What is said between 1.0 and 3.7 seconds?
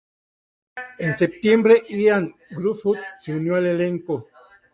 septiembre, Ioan Gruffudd se unió al